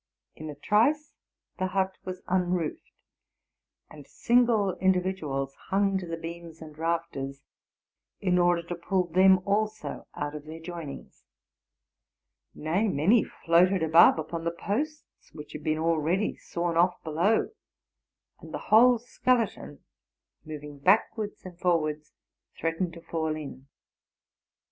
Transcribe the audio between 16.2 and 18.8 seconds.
sawn off below; and the